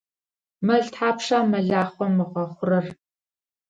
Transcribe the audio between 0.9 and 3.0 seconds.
тхьапша мэлахъом ыгъэхъурэр?